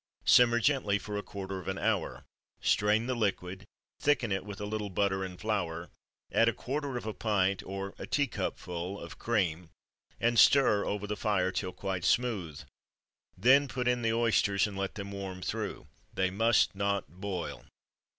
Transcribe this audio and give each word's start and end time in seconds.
Simmer 0.25 0.57
gently 0.59 0.97
for 0.97 1.15
a 1.15 1.21
quarter 1.21 1.59
of 1.59 1.67
an 1.67 1.77
hour, 1.77 2.25
strain 2.59 3.05
the 3.05 3.13
liquid, 3.13 3.65
thicken 3.99 4.31
it 4.31 4.43
with 4.43 4.59
a 4.59 4.65
little 4.65 4.89
butter 4.89 5.23
and 5.23 5.39
flour, 5.39 5.91
add 6.31 6.49
a 6.49 6.53
quarter 6.53 6.97
of 6.97 7.05
a 7.05 7.13
pint 7.13 7.61
(or 7.61 7.93
a 7.99 8.07
teacupful) 8.07 8.99
of 8.99 9.19
cream, 9.19 9.69
and 10.19 10.39
stir 10.39 10.83
over 10.87 11.05
the 11.05 11.15
fire 11.15 11.51
till 11.51 11.71
quite 11.71 12.03
smooth. 12.03 12.63
Then 13.37 13.67
put 13.67 13.87
in 13.87 14.01
the 14.01 14.11
oysters, 14.11 14.65
and 14.65 14.75
let 14.75 14.95
them 14.95 15.11
warm 15.11 15.43
through 15.43 15.85
they 16.11 16.31
must 16.31 16.73
not 16.73 17.07
boil. 17.07 17.63